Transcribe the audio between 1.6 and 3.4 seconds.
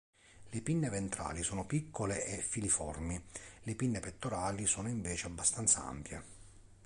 piccole e filiformi;